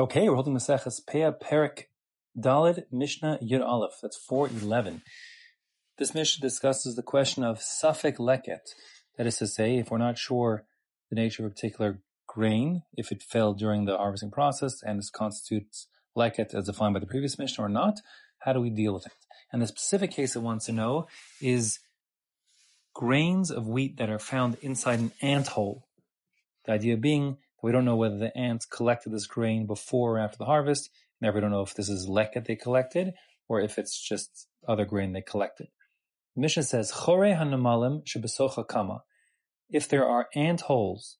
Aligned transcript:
Okay, 0.00 0.30
we're 0.30 0.34
holding 0.36 0.54
Maseches 0.54 1.04
Peah 1.04 1.38
Perik 1.38 1.88
Dalid 2.34 2.84
Mishnah 2.90 3.38
Yud 3.42 3.60
Aleph. 3.60 3.98
That's 4.00 4.16
411. 4.16 5.02
This 5.98 6.14
Mishnah 6.14 6.40
discusses 6.40 6.96
the 6.96 7.02
question 7.02 7.44
of 7.44 7.58
Safek 7.58 8.16
Leket. 8.16 8.72
That 9.18 9.26
is 9.26 9.36
to 9.36 9.46
say, 9.46 9.76
if 9.76 9.90
we're 9.90 9.98
not 9.98 10.16
sure 10.16 10.64
the 11.10 11.16
nature 11.16 11.44
of 11.44 11.52
a 11.52 11.54
particular 11.54 11.98
grain, 12.26 12.80
if 12.94 13.12
it 13.12 13.22
fell 13.22 13.52
during 13.52 13.84
the 13.84 13.98
harvesting 13.98 14.30
process 14.30 14.82
and 14.82 14.98
this 14.98 15.10
constitutes 15.10 15.86
Leket 16.16 16.54
as 16.54 16.64
defined 16.64 16.94
by 16.94 17.00
the 17.00 17.06
previous 17.06 17.38
Mishnah 17.38 17.62
or 17.62 17.68
not, 17.68 17.98
how 18.38 18.54
do 18.54 18.60
we 18.62 18.70
deal 18.70 18.94
with 18.94 19.04
it? 19.04 19.12
And 19.52 19.60
the 19.60 19.66
specific 19.66 20.12
case 20.12 20.34
it 20.34 20.40
wants 20.40 20.64
to 20.64 20.72
know 20.72 21.08
is 21.42 21.78
grains 22.94 23.50
of 23.50 23.68
wheat 23.68 23.98
that 23.98 24.08
are 24.08 24.18
found 24.18 24.56
inside 24.62 25.00
an 25.00 25.12
ant 25.20 25.48
hole. 25.48 25.88
The 26.64 26.72
idea 26.72 26.96
being 26.96 27.36
we 27.62 27.72
don't 27.72 27.84
know 27.84 27.96
whether 27.96 28.18
the 28.18 28.36
ants 28.36 28.66
collected 28.66 29.12
this 29.12 29.26
grain 29.26 29.66
before 29.66 30.16
or 30.16 30.18
after 30.18 30.38
the 30.38 30.46
harvest. 30.46 30.90
Never 31.20 31.36
we 31.36 31.40
don't 31.40 31.50
know 31.50 31.62
if 31.62 31.74
this 31.74 31.88
is 31.88 32.08
leket 32.08 32.46
they 32.46 32.56
collected 32.56 33.12
or 33.48 33.60
if 33.60 33.78
it's 33.78 34.00
just 34.00 34.48
other 34.66 34.84
grain 34.84 35.12
they 35.12 35.22
collected. 35.22 35.68
The 36.36 36.42
Mishnah 36.42 36.62
says, 36.62 36.92
Chore 37.04 37.34
hanamalim 37.34 38.04
shebesocha 38.04 38.66
kama. 38.66 39.02
If 39.68 39.88
there 39.88 40.06
are 40.06 40.28
ant 40.34 40.62
holes, 40.62 41.18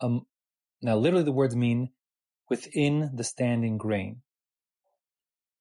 um, 0.00 0.26
now 0.82 0.96
literally 0.96 1.24
the 1.24 1.32
words 1.32 1.54
mean 1.54 1.90
within 2.48 3.10
the 3.14 3.24
standing 3.24 3.78
grain. 3.78 4.22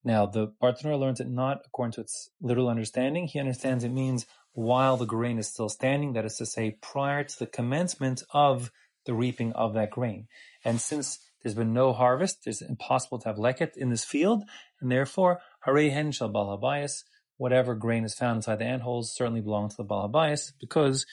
Now 0.03 0.25
the 0.25 0.53
Bartanura 0.61 0.99
learns 0.99 1.19
it 1.19 1.29
not 1.29 1.61
according 1.65 1.93
to 1.93 2.01
its 2.01 2.29
literal 2.41 2.69
understanding. 2.69 3.27
He 3.27 3.39
understands 3.39 3.83
it 3.83 3.89
means 3.89 4.25
while 4.53 4.97
the 4.97 5.05
grain 5.05 5.37
is 5.37 5.47
still 5.47 5.69
standing, 5.69 6.13
that 6.13 6.25
is 6.25 6.37
to 6.37 6.45
say, 6.45 6.77
prior 6.81 7.23
to 7.23 7.39
the 7.39 7.45
commencement 7.45 8.23
of 8.31 8.71
the 9.05 9.13
reaping 9.13 9.53
of 9.53 9.73
that 9.73 9.91
grain. 9.91 10.27
And 10.63 10.81
since 10.81 11.19
there's 11.41 11.55
been 11.55 11.73
no 11.73 11.93
harvest, 11.93 12.47
it's 12.47 12.61
impossible 12.61 13.19
to 13.19 13.27
have 13.29 13.37
leket 13.37 13.77
in 13.77 13.89
this 13.89 14.03
field, 14.03 14.43
and 14.81 14.91
therefore, 14.91 15.41
hen 15.63 16.11
shall 16.11 16.31
balhabayas, 16.31 17.03
whatever 17.37 17.75
grain 17.75 18.03
is 18.03 18.15
found 18.15 18.37
inside 18.37 18.59
the 18.59 18.65
ant 18.65 18.81
holes 18.81 19.13
certainly 19.13 19.41
belongs 19.41 19.75
to 19.75 19.83
the 19.83 19.87
balhabayas, 19.87 20.53
because 20.59 21.05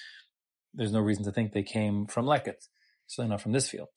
there's 0.72 0.92
no 0.92 1.00
reason 1.00 1.24
to 1.24 1.32
think 1.32 1.52
they 1.52 1.62
came 1.62 2.06
from 2.06 2.24
leket, 2.24 2.68
certainly 3.06 3.30
not 3.30 3.42
from 3.42 3.52
this 3.52 3.68
field. 3.68 3.88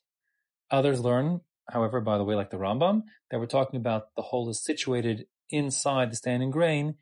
Others 0.72 1.00
learn, 1.00 1.42
however, 1.70 2.02
by 2.02 2.18
the 2.18 2.24
way, 2.24 2.36
like 2.36 2.50
the 2.50 2.58
Rambam, 2.58 3.04
that 3.32 3.40
we're 3.40 3.46
talking 3.46 3.80
about 3.80 4.14
the 4.16 4.24
hole 4.24 4.50
is 4.50 4.64
situated 4.64 5.28
inside 5.50 6.12
the 6.12 6.16
standing 6.16 6.52
grain, 6.52 6.96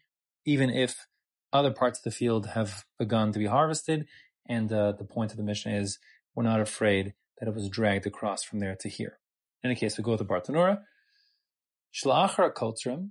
even 0.46 0.70
if 0.70 1.08
other 1.52 1.72
parts 1.72 2.00
of 2.00 2.04
the 2.04 2.12
field 2.12 2.48
have 2.48 2.84
begun 3.00 3.32
to 3.32 3.40
be 3.40 3.46
harvested. 3.46 4.06
And 4.48 4.72
uh, 4.72 4.92
the 4.92 5.06
point 5.06 5.32
of 5.32 5.38
the 5.38 5.44
Mishnah 5.44 5.74
is 5.74 6.00
we're 6.36 6.44
not 6.44 6.62
afraid 6.62 7.14
that 7.40 7.48
it 7.48 7.56
was 7.56 7.70
dragged 7.70 8.06
across 8.06 8.44
from 8.44 8.60
there 8.60 8.76
to 8.80 8.90
here. 8.90 9.20
In 9.64 9.70
any 9.70 9.80
case, 9.80 9.98
we 9.98 10.04
go 10.04 10.18
to 10.18 10.24
Bartanura. 10.24 10.82
Shlachar 11.94 12.54
Kotrim, 12.54 13.10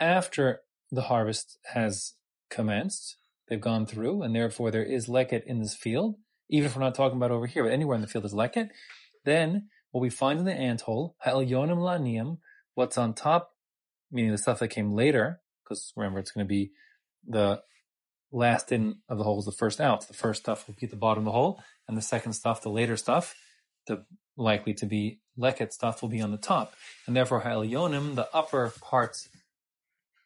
after 0.00 0.60
the 0.90 1.02
harvest 1.02 1.58
has 1.72 2.14
commenced, 2.50 3.16
they've 3.48 3.60
gone 3.60 3.86
through, 3.86 4.22
and 4.22 4.34
therefore 4.34 4.70
there 4.70 4.84
is 4.84 5.06
leket 5.06 5.44
in 5.44 5.60
this 5.60 5.74
field, 5.74 6.16
even 6.48 6.66
if 6.66 6.76
we're 6.76 6.82
not 6.82 6.94
talking 6.94 7.16
about 7.16 7.30
over 7.30 7.46
here, 7.46 7.64
but 7.64 7.72
anywhere 7.72 7.94
in 7.94 8.00
the 8.00 8.08
field 8.08 8.24
is 8.24 8.34
leket, 8.34 8.68
then 9.24 9.68
what 9.90 10.00
we 10.00 10.10
find 10.10 10.38
in 10.38 10.44
the 10.44 10.52
ant 10.52 10.82
hole, 10.82 11.16
ha'elyonim 11.20 11.78
lanium, 11.78 12.38
what's 12.74 12.98
on 12.98 13.14
top, 13.14 13.52
meaning 14.10 14.32
the 14.32 14.38
stuff 14.38 14.58
that 14.58 14.68
came 14.68 14.92
later, 14.92 15.40
because 15.64 15.92
remember 15.96 16.18
it's 16.18 16.30
going 16.30 16.44
to 16.44 16.48
be 16.48 16.72
the 17.26 17.60
last 18.32 18.70
in 18.72 18.96
of 19.08 19.18
the 19.18 19.24
hole 19.24 19.38
is 19.38 19.44
the 19.44 19.52
first 19.52 19.80
out. 19.80 20.06
The 20.06 20.14
first 20.14 20.42
stuff 20.42 20.66
will 20.66 20.74
be 20.78 20.86
at 20.86 20.90
the 20.90 20.96
bottom 20.96 21.22
of 21.22 21.26
the 21.26 21.32
hole, 21.32 21.62
and 21.88 21.96
the 21.96 22.02
second 22.02 22.32
stuff, 22.32 22.62
the 22.62 22.68
later 22.68 22.96
stuff, 22.96 23.34
the 23.86 24.04
likely 24.36 24.74
to 24.74 24.86
be 24.86 25.20
leket 25.38 25.72
stuff 25.72 26.02
will 26.02 26.08
be 26.08 26.20
on 26.20 26.30
the 26.30 26.36
top. 26.36 26.74
And 27.06 27.16
therefore, 27.16 27.40
ha'elyonim, 27.40 28.14
the 28.14 28.28
upper 28.34 28.72
parts, 28.80 29.28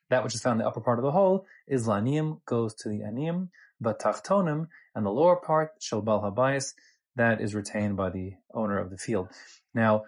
that 0.08 0.24
which 0.24 0.34
is 0.34 0.42
found 0.42 0.60
in 0.60 0.64
the 0.64 0.68
upper 0.68 0.80
part 0.80 0.98
of 0.98 1.04
the 1.04 1.12
hole, 1.12 1.46
is 1.66 1.86
lanium, 1.86 2.40
goes 2.46 2.74
to 2.76 2.88
the 2.88 3.00
anium, 3.00 3.48
but 3.80 4.00
tachtonim, 4.00 4.68
and 4.94 5.06
the 5.06 5.10
lower 5.10 5.36
part, 5.36 5.72
shel 5.80 6.02
bal 6.02 6.22
habayis, 6.22 6.74
that 7.16 7.40
is 7.40 7.54
retained 7.54 7.96
by 7.96 8.10
the 8.10 8.34
owner 8.54 8.78
of 8.78 8.90
the 8.90 8.98
field. 8.98 9.28
Now, 9.74 10.04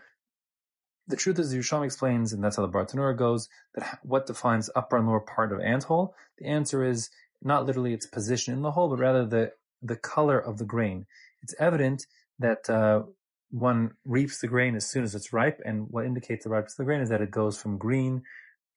the 1.08 1.16
truth 1.16 1.38
is, 1.38 1.54
Yerushalmi 1.54 1.86
explains, 1.86 2.32
and 2.32 2.42
that's 2.42 2.56
how 2.56 2.66
the 2.66 2.72
Bartanura 2.72 3.16
goes, 3.16 3.48
that 3.74 3.98
what 4.02 4.26
defines 4.26 4.70
upper 4.74 4.96
and 4.96 5.06
lower 5.06 5.20
part 5.20 5.52
of 5.52 5.60
ant 5.60 5.84
hole? 5.84 6.14
The 6.38 6.46
answer 6.46 6.84
is 6.84 7.10
not 7.42 7.66
literally 7.66 7.92
its 7.92 8.06
position 8.06 8.54
in 8.54 8.62
the 8.62 8.70
hole, 8.70 8.88
but 8.88 9.00
rather 9.00 9.26
the 9.26 9.52
the 9.82 9.96
color 9.96 10.38
of 10.38 10.58
the 10.58 10.64
grain. 10.64 11.06
It's 11.42 11.54
evident 11.58 12.06
that 12.38 12.68
uh, 12.68 13.02
one 13.50 13.92
reaps 14.04 14.40
the 14.40 14.48
grain 14.48 14.74
as 14.76 14.88
soon 14.88 15.04
as 15.04 15.14
it's 15.14 15.32
ripe, 15.32 15.60
and 15.64 15.88
what 15.90 16.06
indicates 16.06 16.44
the 16.44 16.50
ripeness 16.50 16.74
of 16.74 16.78
the 16.78 16.84
grain 16.84 17.00
is 17.00 17.08
that 17.10 17.20
it 17.20 17.30
goes 17.30 17.60
from 17.60 17.78
green 17.78 18.22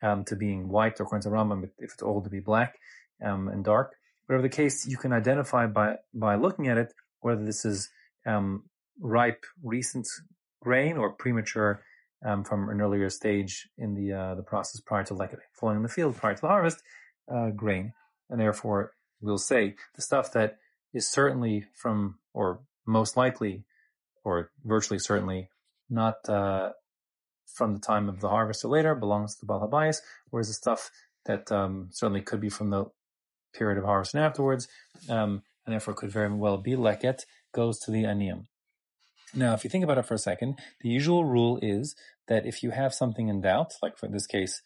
um, 0.02 0.24
to 0.26 0.36
being 0.36 0.68
white, 0.68 1.00
or 1.00 1.04
according 1.04 1.24
to 1.24 1.30
Rambam, 1.30 1.64
if 1.80 1.94
it's 1.94 2.04
old, 2.04 2.26
to 2.26 2.30
be 2.30 2.40
black 2.40 2.78
um, 3.24 3.48
and 3.48 3.64
dark. 3.64 3.94
Whatever 4.26 4.44
the 4.44 4.50
case, 4.50 4.88
you 4.88 4.98
can 4.98 5.14
identify 5.14 5.68
by 5.68 5.98
by 6.14 6.36
looking 6.36 6.68
at 6.68 6.78
it 6.78 6.94
whether 7.22 7.44
this 7.44 7.66
is 7.66 7.90
um, 8.26 8.64
ripe, 9.00 9.46
recent 9.64 10.08
grain 10.62 10.98
or 10.98 11.12
premature 11.12 11.84
um, 12.26 12.44
from 12.44 12.70
an 12.70 12.82
earlier 12.82 13.10
stage 13.10 13.70
in 13.78 13.94
the 13.94 14.14
uh, 14.14 14.36
the 14.36 14.44
process 14.44 14.82
prior 14.82 15.04
to 15.04 15.14
like 15.14 15.38
falling 15.54 15.78
in 15.78 15.84
the 15.84 15.90
field 15.90 16.16
prior 16.16 16.34
to 16.34 16.42
the 16.42 16.48
harvest 16.48 16.82
uh, 17.32 17.50
grain 17.50 17.94
and 18.30 18.40
therefore 18.40 18.94
we'll 19.22 19.38
say 19.38 19.76
the 19.96 20.02
stuff 20.02 20.34
that 20.34 20.58
is 20.94 21.08
certainly 21.08 21.66
from, 21.74 22.18
or 22.36 22.60
most 22.86 23.18
likely, 23.18 23.64
or 24.24 24.52
virtually 24.64 25.00
certainly 25.00 25.50
not 25.90 26.28
uh, 26.30 26.72
from 27.46 27.74
the 27.74 27.80
time 27.80 28.10
of 28.10 28.20
the 28.20 28.30
harvest 28.30 28.66
or 28.66 28.68
later 28.68 28.94
belongs 28.94 29.36
to 29.36 29.42
the 29.42 29.48
Baal 29.48 29.94
whereas 30.30 30.48
the 30.48 30.54
stuff 30.54 30.92
that 31.26 31.52
um, 31.52 31.90
certainly 31.92 32.22
could 32.22 32.42
be 32.42 32.50
from 32.50 32.70
the 32.70 32.86
period 33.54 33.78
of 33.78 33.86
harvest 33.86 34.14
and 34.14 34.24
afterwards, 34.24 34.68
um, 35.10 35.42
and 35.66 35.74
therefore 35.74 35.94
could 35.94 36.12
very 36.12 36.32
well 36.32 36.58
be 36.58 36.74
leket, 36.74 37.22
goes 37.54 37.80
to 37.80 37.92
the 37.92 38.04
aniyim. 38.04 38.46
Now, 39.34 39.54
if 39.54 39.64
you 39.64 39.70
think 39.70 39.84
about 39.84 39.98
it 39.98 40.06
for 40.06 40.14
a 40.14 40.20
second, 40.20 40.60
the 40.82 40.90
usual 40.90 41.26
rule 41.26 41.58
is 41.62 41.96
that 42.28 42.46
if 42.46 42.62
you 42.62 42.72
have 42.72 42.94
something 42.94 43.28
in 43.28 43.42
doubt, 43.42 43.74
like 43.82 43.98
for 43.98 44.08
this 44.08 44.28
case, 44.28 44.62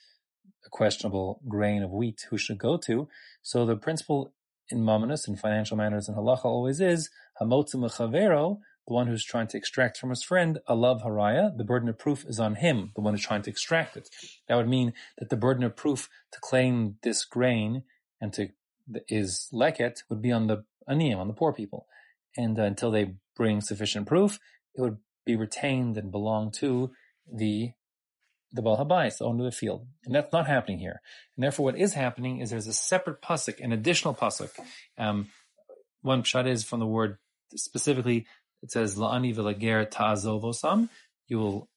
a 0.66 0.70
questionable 0.70 1.40
grain 1.48 1.84
of 1.84 1.92
wheat 1.92 2.26
who 2.30 2.38
should 2.38 2.58
go 2.58 2.78
to. 2.78 3.08
So 3.42 3.66
the 3.66 3.76
principle 3.76 4.34
in 4.70 4.80
Mamonis 4.80 5.28
in 5.28 5.36
financial 5.36 5.78
matters 5.78 6.08
and 6.08 6.18
halacha 6.18 6.46
always 6.46 6.80
is 6.82 7.10
hamotzu 7.42 7.76
mechavero, 7.76 8.60
the 8.88 8.94
one 8.94 9.08
who's 9.08 9.24
trying 9.24 9.48
to 9.48 9.58
extract 9.58 9.98
from 9.98 10.10
his 10.10 10.24
friend, 10.24 10.60
a 10.68 10.76
love 10.76 11.04
haraya, 11.04 11.56
the 11.56 11.64
burden 11.64 11.90
of 11.90 11.98
proof 11.98 12.26
is 12.28 12.40
on 12.40 12.56
him, 12.56 12.92
the 12.96 13.02
one 13.02 13.14
who's 13.14 13.26
trying 13.26 13.44
to 13.44 13.50
extract 13.50 13.96
it. 13.96 14.10
That 14.48 14.56
would 14.56 14.68
mean 14.68 14.94
that 15.20 15.30
the 15.30 15.38
burden 15.38 15.64
of 15.64 15.76
proof 15.76 16.10
to 16.34 16.40
claim 16.42 16.98
this 17.04 17.24
grain 17.24 17.84
and 18.20 18.34
to 18.34 18.50
is 19.08 19.48
leket 19.54 20.04
would 20.10 20.22
be 20.22 20.32
on 20.32 20.48
the 20.48 20.64
aniyim, 20.90 21.18
on 21.18 21.28
the 21.28 21.34
poor 21.34 21.54
people. 21.54 21.86
And 22.36 22.58
uh, 22.58 22.64
until 22.64 22.90
they 22.90 23.14
bring 23.36 23.62
sufficient 23.62 24.08
proof, 24.08 24.40
it 24.76 24.82
would 24.82 24.98
be 25.26 25.36
retained 25.36 25.98
and 25.98 26.12
belong 26.12 26.52
to 26.54 26.92
the 27.32 27.74
the 28.52 28.62
Baal 28.62 28.78
Habayis, 28.78 29.18
the 29.20 29.26
owner 29.26 29.46
of 29.46 29.52
the 29.52 29.58
field. 29.58 29.86
And 30.06 30.16
that's 30.16 30.34
not 30.34 30.48
happening 30.48 30.80
here. 30.80 31.02
And 31.36 31.44
therefore 31.44 31.66
what 31.66 31.78
is 31.78 31.94
happening 31.94 32.40
is 32.40 32.50
there's 32.50 32.68
a 32.68 32.74
separate 32.74 33.22
pasuk, 33.22 33.60
an 33.64 33.72
additional 33.72 34.14
pasuk. 34.14 34.50
Um, 34.98 35.28
one 36.02 36.24
pshat 36.24 36.48
is 36.48 36.64
from 36.64 36.80
the 36.80 36.88
word 36.88 37.18
specifically, 37.56 38.26
it 38.62 38.72
says, 38.72 38.96
La'ani 38.96 39.36
v'lager 39.36 39.90
ta'azovosam. 39.90 40.90
You 41.28 41.40
will, 41.40 41.70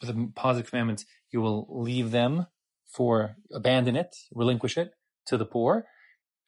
with 0.00 0.14
the 0.14 0.32
positive 0.34 0.70
commandment, 0.70 1.04
you 1.30 1.40
will 1.40 1.66
leave 1.68 2.10
them 2.10 2.46
for, 2.86 3.36
abandon 3.52 3.96
it, 3.96 4.14
relinquish 4.34 4.76
it 4.76 4.92
to 5.26 5.36
the 5.36 5.44
poor, 5.44 5.86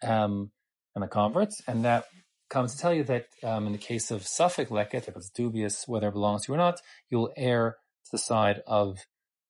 um, 0.02 0.50
and 0.94 1.02
the 1.02 1.08
converts. 1.08 1.62
And 1.66 1.84
that 1.84 2.06
comes 2.50 2.74
to 2.74 2.80
tell 2.80 2.94
you 2.94 3.04
that, 3.04 3.26
um, 3.42 3.66
in 3.66 3.72
the 3.72 3.78
case 3.78 4.10
of 4.10 4.22
Safek 4.22 4.68
leket, 4.68 5.08
if 5.08 5.16
it's 5.16 5.30
dubious 5.30 5.84
whether 5.86 6.08
it 6.08 6.12
belongs 6.12 6.44
to 6.44 6.52
you 6.52 6.54
or 6.54 6.58
not, 6.58 6.80
you'll 7.10 7.32
err 7.36 7.76
to 8.04 8.10
the 8.12 8.18
side 8.18 8.62
of 8.66 8.98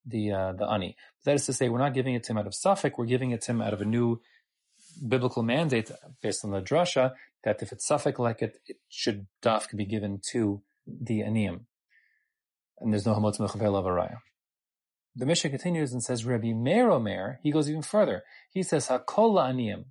the 0.07 0.33
uh, 0.33 0.53
the 0.53 0.67
ani. 0.67 0.97
That 1.25 1.37
is 1.37 1.47
to 1.47 1.53
say, 1.53 1.69
we're 1.69 1.79
not 1.79 1.95
giving 1.95 2.15
it 2.15 2.25
to 2.25 2.33
him 2.33 2.39
out 2.39 2.47
of 2.47 2.53
Safek, 2.53 2.93
we're 2.99 3.07
giving 3.07 3.31
it 3.31 3.43
to 3.43 3.53
him 3.53 3.63
out 3.63 3.73
of 3.73 3.81
a 3.81 3.85
new 3.85 4.21
biblical 5.07 5.43
mandate 5.43 5.91
based 6.23 6.45
on 6.45 6.51
the 6.51 6.61
drasha 6.61 7.13
that 7.45 7.63
if 7.63 7.73
it's 7.73 7.89
Safek 7.89 8.15
leket, 8.15 8.55
it 8.67 8.77
should 8.89 9.27
dafka 9.43 9.77
be 9.77 9.85
given 9.85 10.21
to 10.33 10.63
the 10.87 11.21
aniyim. 11.21 11.61
And 12.81 12.93
there's 12.93 13.07
no 13.07 13.15
hamotz 13.15 13.39
mechavel 13.39 13.79
of 13.79 13.85
araya. 13.85 14.19
The 15.17 15.27
Mishnah 15.27 15.51
continues 15.51 15.93
and 15.93 16.03
says, 16.03 16.25
Rabbi 16.25 16.53
Meir 16.53 16.91
Omer, 16.91 17.39
he 17.43 17.53
goes 17.53 17.71
even 17.71 17.83
further. 17.83 18.25
He 18.51 18.63
says, 18.63 18.89
Hakol 18.89 19.37
aniyim. 19.37 19.85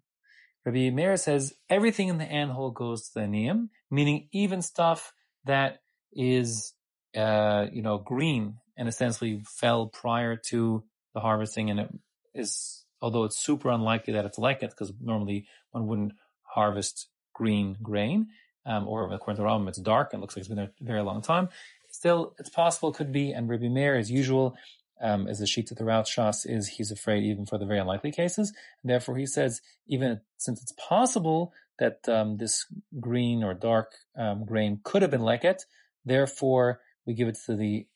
Rabbi 0.66 0.90
Meir 0.90 1.18
says, 1.18 1.54
everything 1.70 2.10
in 2.10 2.18
the 2.18 2.26
anhole 2.26 2.72
goes 2.72 3.10
to 3.10 3.14
the 3.16 3.20
aniyim, 3.22 3.70
meaning 3.90 4.28
even 4.32 4.62
stuff 4.62 5.14
that 5.46 5.80
is 6.12 6.74
uh, 7.16 7.68
you 7.72 7.82
know, 7.82 7.98
green 7.98 8.56
and 8.78 8.88
essentially 8.88 9.42
fell 9.46 9.88
prior 9.88 10.36
to 10.36 10.84
the 11.14 11.20
harvesting. 11.20 11.70
And 11.70 11.80
it 11.80 11.90
is, 12.34 12.86
although 13.02 13.24
it's 13.24 13.38
super 13.38 13.70
unlikely 13.70 14.14
that 14.14 14.26
it's 14.26 14.40
leket, 14.40 14.70
because 14.70 14.94
normally 15.02 15.46
one 15.72 15.88
wouldn't 15.88 16.14
harvest 16.44 17.08
green 17.34 17.78
grain, 17.82 18.28
um, 18.66 18.88
or 18.88 19.12
according 19.12 19.44
to 19.44 19.48
Rambam, 19.48 19.68
it's 19.68 19.80
dark 19.80 20.14
and 20.14 20.22
looks 20.22 20.36
like 20.36 20.42
it's 20.42 20.48
been 20.48 20.58
there 20.58 20.72
a 20.80 20.84
very 20.84 21.02
long 21.02 21.22
time. 21.22 21.50
Still, 21.90 22.34
it's 22.40 22.50
possible, 22.50 22.90
it 22.90 22.96
could 22.96 23.12
be, 23.12 23.32
and 23.32 23.50
Rabbi 23.50 23.68
Meir, 23.68 23.96
as 23.96 24.10
usual, 24.10 24.56
um, 25.02 25.28
as 25.28 25.40
the 25.40 25.48
sheet 25.48 25.70
of 25.70 25.78
the 25.78 25.86
route 25.86 26.06
Shas 26.06 26.50
is, 26.50 26.68
he's 26.68 26.92
afraid 26.92 27.24
even 27.24 27.46
for 27.46 27.58
the 27.58 27.66
very 27.66 27.80
unlikely 27.80 28.12
cases. 28.12 28.54
Therefore, 28.84 29.18
he 29.18 29.26
says, 29.26 29.62
even 29.88 30.22
since 30.38 30.62
it's 30.62 30.74
possible 30.74 31.54
that 31.80 32.08
um, 32.08 32.38
this 32.38 32.66
green 33.00 33.44
or 33.44 33.54
dark 33.54 33.92
um, 34.16 34.46
grain 34.46 34.80
could 34.84 35.02
have 35.02 35.12
been 35.12 35.22
leket, 35.22 35.66
therefore 36.06 36.80
we 37.06 37.14
give 37.14 37.28
it 37.28 37.38
to 37.46 37.56
the 37.56 37.88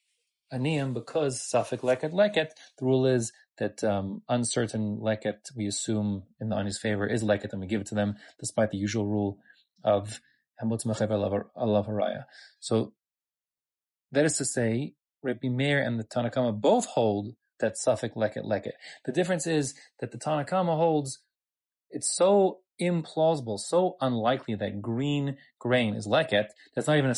aniyim 0.53 0.93
because 0.93 1.39
safek 1.39 1.81
leket 1.81 2.11
leket. 2.11 2.49
The 2.77 2.85
rule 2.85 3.05
is 3.05 3.31
that 3.57 3.83
um, 3.83 4.21
uncertain 4.29 4.99
leket 5.01 5.55
we 5.55 5.67
assume 5.67 6.23
in 6.39 6.49
the 6.49 6.55
ani's 6.55 6.77
favor 6.77 7.05
is 7.07 7.23
leket, 7.23 7.51
and 7.51 7.61
we 7.61 7.67
give 7.67 7.81
it 7.81 7.87
to 7.87 7.95
them, 7.95 8.15
despite 8.39 8.71
the 8.71 8.77
usual 8.77 9.07
rule 9.07 9.39
of 9.83 10.19
hamutz 10.63 10.85
haraya. 10.85 12.23
So 12.59 12.93
that 14.11 14.25
is 14.25 14.37
to 14.37 14.45
say, 14.45 14.93
Rabbi 15.23 15.49
Meir 15.49 15.81
and 15.81 15.99
the 15.99 16.03
Tanakama 16.03 16.59
both 16.59 16.85
hold 16.85 17.35
that 17.59 17.73
suffik 17.75 18.15
leket 18.15 18.45
leket. 18.45 18.73
The 19.05 19.11
difference 19.11 19.47
is 19.47 19.73
that 19.99 20.11
the 20.11 20.17
Tanakama 20.17 20.75
holds 20.75 21.19
it's 21.89 22.13
so 22.15 22.59
implausible, 22.81 23.59
so 23.59 23.95
unlikely 24.01 24.55
that 24.55 24.81
green 24.81 25.37
grain 25.59 25.95
is 25.95 26.07
leket 26.07 26.47
that's 26.75 26.87
not 26.87 26.97
even 26.97 27.09
a 27.09 27.15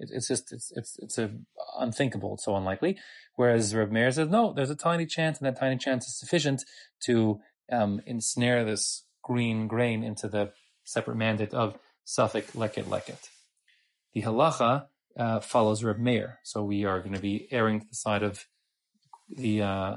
it's 0.00 0.28
just 0.28 0.52
it's 0.52 0.72
it's 0.74 0.98
it's 0.98 1.18
a 1.18 1.30
unthinkable. 1.78 2.34
It's 2.34 2.44
so 2.44 2.56
unlikely. 2.56 2.98
Whereas 3.36 3.74
Rabbi 3.74 3.92
Meir 3.92 4.10
says 4.10 4.28
no, 4.28 4.52
there's 4.52 4.70
a 4.70 4.76
tiny 4.76 5.06
chance, 5.06 5.38
and 5.38 5.46
that 5.46 5.60
tiny 5.60 5.76
chance 5.76 6.06
is 6.06 6.18
sufficient 6.18 6.64
to 7.04 7.40
um, 7.70 8.00
ensnare 8.06 8.64
this 8.64 9.04
green 9.22 9.68
grain 9.68 10.02
into 10.02 10.28
the 10.28 10.52
separate 10.84 11.16
mandate 11.16 11.54
of 11.54 11.76
safek 12.06 12.52
leket 12.52 12.84
leket. 12.84 13.28
The 14.14 14.22
halacha 14.22 14.86
uh, 15.16 15.40
follows 15.40 15.84
Reb 15.84 15.98
Meir. 15.98 16.38
So 16.42 16.62
we 16.64 16.84
are 16.84 17.00
going 17.00 17.14
to 17.14 17.20
be 17.20 17.46
erring 17.50 17.80
to 17.80 17.86
the 17.86 17.94
side 17.94 18.22
of 18.22 18.46
the 19.28 19.62
uh, 19.62 19.96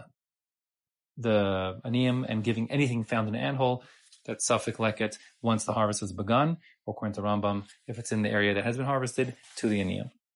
the 1.18 1.80
aniyim 1.86 2.26
and 2.28 2.44
giving 2.44 2.70
anything 2.72 3.04
found 3.04 3.28
in 3.28 3.36
an 3.36 3.42
anthill 3.42 3.84
that 4.26 4.40
safek 4.40 4.78
leket 4.78 5.18
once 5.42 5.66
the 5.66 5.74
harvest 5.74 6.02
has 6.02 6.14
begun, 6.14 6.58
or 6.86 6.94
according 6.94 7.16
to 7.16 7.22
Rambam, 7.22 7.64
if 7.88 8.00
it's 8.00 8.12
in 8.12 8.22
the 8.22 8.30
area 8.30 8.54
that 8.54 8.64
has 8.64 8.78
been 8.78 8.86
harvested, 8.86 9.36
to 9.58 9.68
the 9.68 9.80
aniyim. 9.80 10.12